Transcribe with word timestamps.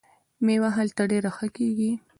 میوه 0.45 0.69
هلته 0.77 1.01
ډیره 1.11 1.29
ښه 1.35 1.47
کیږي. 1.57 1.91